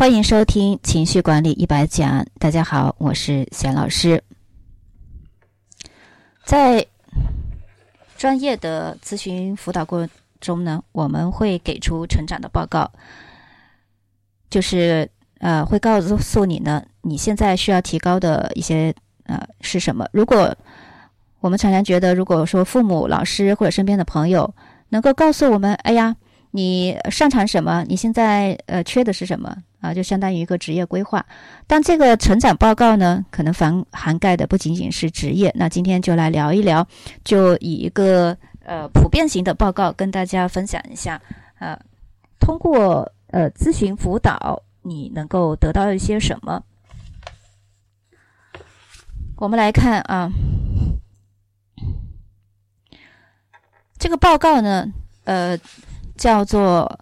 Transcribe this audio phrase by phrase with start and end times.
[0.00, 2.24] 欢迎收听情绪管理一百讲。
[2.38, 4.24] 大家好，我是贤老师。
[6.42, 6.86] 在
[8.16, 10.10] 专业的咨询辅导过程
[10.40, 12.90] 中呢，我们会给出成长的报告，
[14.48, 15.06] 就是
[15.40, 18.94] 呃，会告诉你呢，你现在需要提高的一些
[19.24, 20.08] 呃是什么。
[20.12, 20.56] 如果
[21.40, 24.54] 我们常常觉得，如果说父母、老师或者身边的朋友
[24.88, 26.16] 能够告诉我们，哎呀，
[26.50, 27.84] 你擅长什么？
[27.88, 29.56] 你现在呃缺的是什么？
[29.80, 31.24] 啊，就相当于一个职业规划。
[31.66, 35.50] 但这个成长报告呢，可能涵涵盖的不仅仅是职业。
[35.56, 36.86] 那今天就来聊一聊，
[37.24, 41.20] 就以一个呃普遍型的报告跟大家分享一下。
[41.58, 41.78] 呃，
[42.38, 46.62] 通过呃咨询辅导，你能够得到一些什么？
[49.36, 50.30] 我们来看啊。
[53.98, 54.90] 这个报告呢，
[55.24, 55.58] 呃，
[56.20, 57.00] 叫做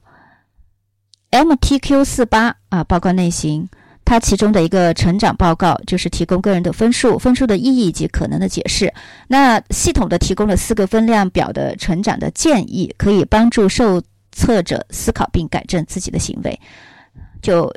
[1.33, 3.69] MTQ 四八啊，报告类型。
[4.05, 8.95] 它其中的一个成长报告就是提供个人的分数、分数的意义以及可能的解释。
[9.27, 14.01] 那系统的提供了四个分量表的成长的建议，可以帮助受
[14.33, 16.59] 测者思考并改正自己的行为。
[17.43, 17.71] 就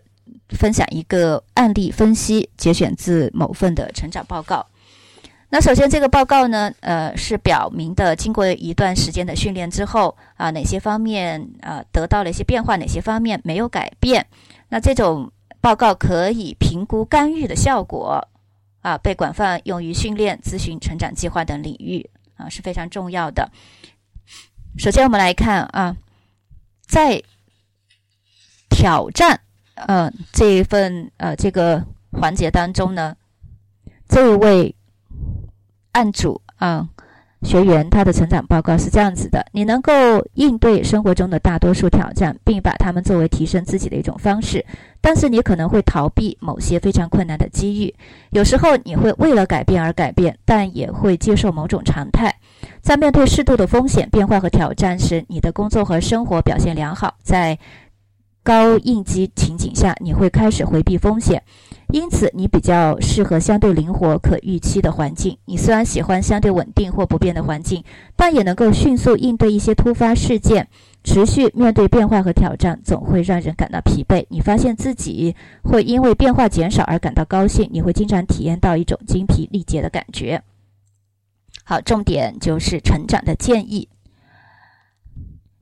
[0.50, 4.66] 分享一个案例分析，节选自某份的成长报告。
[5.54, 14.26] 那首先，这个报告呢，呃，是表明的，经过一段时间的训练之后啊，哪些方面啊得到了一些变化，哪些方面没有改变。
[14.70, 15.30] 那这种
[15.60, 18.26] 报告可以评估干预的效果
[18.80, 23.52] 啊，被广泛用于训练、咨询、成长计划等领域啊，是非常重要的。
[24.78, 25.98] 首先，我们来看啊，
[26.88, 27.22] 在
[28.70, 29.42] 挑战
[29.76, 33.18] 呃这一份呃这个环节当中呢，
[34.08, 34.74] 这位。
[35.92, 36.88] 案主啊，
[37.44, 39.92] 学员他的成长报告是这样子的：你能够
[40.36, 44.64] 应对生活中的大多数挑战，并把它们作为提升自己的一种方式，
[45.02, 47.94] 但是你可能会逃避某些非常困难的机遇。
[48.30, 52.34] 有时候你会为了改变而改变，但也会接受某种常态。
[52.82, 57.16] 在面对适度的风险、变化和挑战时，你的工作和生活表现良好。
[57.24, 57.58] 在
[58.44, 61.44] 高应激情景下，你会开始回避风险。
[61.94, 65.38] 因此，你比较适合相对灵活、可预期的环境。
[65.46, 67.84] 你虽然喜欢相对稳定或不变的环境，
[68.16, 70.68] 但也能够迅速应对一些突发事件。
[71.04, 74.26] 持续面对变化和挑战，总会让人感到疲惫。
[74.30, 77.68] 你发现自己会因为变化减少而感到高兴。
[77.74, 80.44] 你会经常体验到一种精疲力竭的感觉。
[81.64, 83.90] 好，重点就是成长的建议。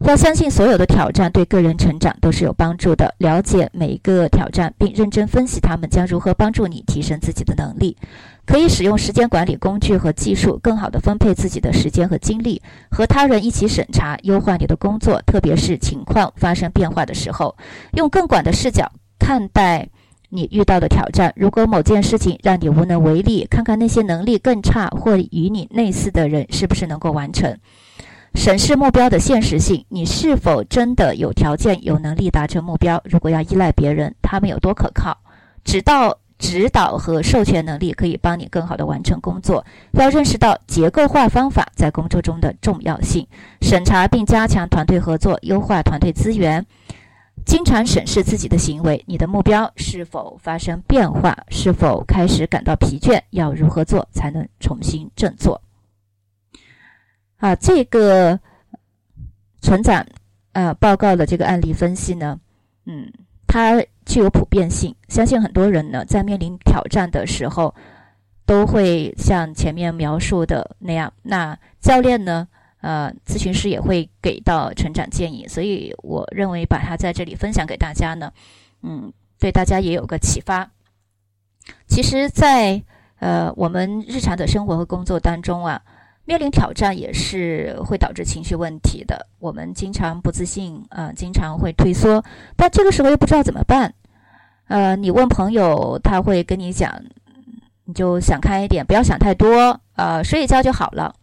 [0.08, 3.14] 要相信所有的挑战对个人成长都是有帮助的。
[3.18, 7.96] 了解每一个挑战，并认真分析它们将如何帮助你提升自己的能力。
[8.46, 17.56] 可以使用时间管理工具和技术，更好地分配自己的时间和精力，和他人一起审查、优化你的工作，特别是情况发生变化的时候，
[17.94, 19.88] 用更广的视角看待
[20.30, 21.32] 你遇到的挑战。
[21.36, 27.56] 如果某件事情让你无能为力，看看那些能力更差或与你类似的人是不是能够完成。
[28.36, 33.02] 审视目标的现实性，你是否真的有条件、有能力达成目标？
[33.04, 35.18] 如果要依赖别人，他们有多可靠？
[35.64, 39.66] 指导、指导和授权能力可以帮你更好地完成工作。
[39.94, 43.28] 要认识到结构化方法在工作中的重要性。
[43.62, 46.66] 审查并加强团队合作，优化团队资源。
[47.46, 51.36] 经常审视自己的行为，你的目标是否发生变化？
[51.50, 53.20] 是否开始感到疲倦？
[53.32, 55.60] 要如何做才能重新振作？
[57.40, 58.38] 啊，这个
[59.62, 60.06] 成长
[60.52, 62.38] 呃报告的这个案例分析呢，
[62.86, 63.10] 嗯，
[63.48, 64.94] 它具有普遍性。
[65.08, 67.74] 相信很多人呢，在面临挑战的时候，
[68.46, 71.14] 都会像前面描述的那样。
[71.24, 72.46] 那教练呢，
[72.82, 75.48] 呃，咨询师也会给到成长建议。
[75.48, 78.34] 所以我认为把它在这里分享给大家呢，
[78.84, 80.70] 嗯，对大家也有个启发。
[81.88, 82.84] 其实，在
[83.20, 85.82] 呃我们日常的生活和工作当中啊。
[86.30, 89.26] 面临挑战也是会导致情绪问题的。
[89.40, 92.24] 我们经常不自信，啊，经常会退缩，
[92.56, 93.92] 但这个时候又不知道怎么办。
[94.68, 97.02] 呃，你问朋友，他会跟你讲，
[97.86, 101.16] 你就想开一点，不要想太多，呃，睡一觉就好了。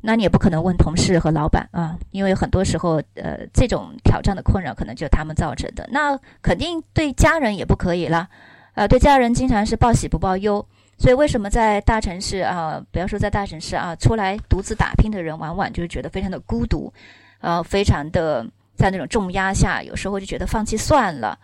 [0.00, 5.88] 那你也不可能问同事和老板啊，因为很多时候，呃，这种挑战的困扰可能就是他们造成的。
[5.90, 8.28] 那肯定对家人也不可以了，
[8.74, 10.64] 呃，对家人经常是报喜不报忧。
[11.00, 16.92] 所以，为什么在大城市啊，不要说在大城市啊，出来独自打拼的人，往往就是觉得非常的孤独，
[17.40, 21.38] 呃，非常的在那种重压下，有时候就觉得放弃算了。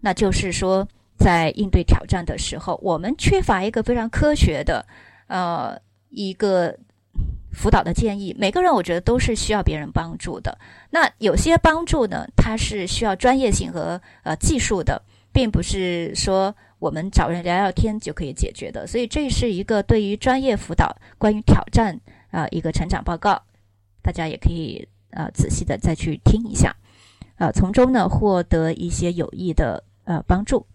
[0.00, 4.84] 那就是说，在应对挑战的时候，我们缺乏一个非常科学的，
[5.28, 5.80] 呃，
[6.10, 6.76] 一个
[7.50, 8.36] 辅导的建议。
[8.38, 10.58] 每个人我觉得都是需要别人帮助的。
[10.90, 15.00] 那有些帮助呢，它是需要专业性和呃技术的。
[15.30, 18.86] 并不是说我们找人聊聊天就可以解决的。
[18.86, 23.42] 所以这是一个对于专业辅导关于挑战啊一个成长报告，
[24.02, 26.76] 大家也可以啊仔细的再去听一下，
[27.36, 30.66] 啊从中呢获得一些有益的呃帮助。